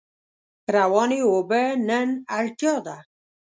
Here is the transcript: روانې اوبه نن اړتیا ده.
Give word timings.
روانې 0.75 1.19
اوبه 1.29 1.61
نن 1.87 2.09
اړتیا 2.39 2.75
ده. 2.85 2.97